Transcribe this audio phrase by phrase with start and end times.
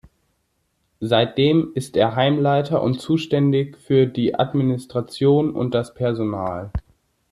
[0.99, 6.71] Seitdem ist er Heimleiter und zuständig für die Administration und das Personal.